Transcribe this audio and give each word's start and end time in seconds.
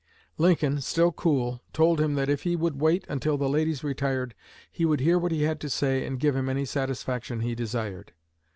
Lincoln, 0.39 0.81
still 0.81 1.11
cool, 1.11 1.61
told 1.73 2.01
him 2.01 2.15
that 2.15 2.27
if 2.27 2.41
he 2.41 2.55
would 2.55 2.81
wait 2.81 3.05
until 3.07 3.37
the 3.37 3.47
ladies 3.47 3.83
retired 3.83 4.33
he 4.71 4.83
would 4.83 4.99
hear 4.99 5.19
what 5.19 5.31
he 5.31 5.43
had 5.43 5.59
to 5.59 5.69
say 5.69 6.07
and 6.07 6.19
give 6.19 6.35
him 6.35 6.49
any 6.49 6.65
satisfaction 6.65 7.41
he 7.41 7.53
desired. 7.53 8.11